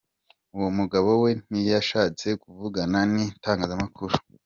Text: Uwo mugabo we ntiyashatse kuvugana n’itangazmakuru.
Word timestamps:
Uwo 0.55 0.69
mugabo 0.77 1.09
we 1.23 1.29
ntiyashatse 1.49 2.27
kuvugana 2.41 2.99
n’itangazmakuru. 3.13 4.15